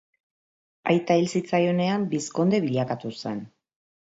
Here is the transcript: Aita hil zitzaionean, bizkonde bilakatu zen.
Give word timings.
Aita 0.93 1.17
hil 1.19 1.29
zitzaionean, 1.39 2.09
bizkonde 2.15 2.63
bilakatu 2.65 3.15
zen. 3.23 3.45